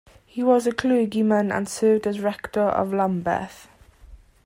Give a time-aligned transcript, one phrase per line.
[0.25, 3.67] He was a clergyman and served as Rector of Lambeth.